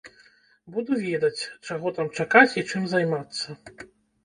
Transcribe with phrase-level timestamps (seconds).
[0.77, 3.61] Буду ведаць, чаго там чакаць і чым займацца.